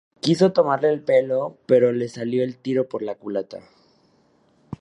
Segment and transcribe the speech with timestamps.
[0.19, 3.59] Quiso tomarle el pelo pero le salió el tiro por la culata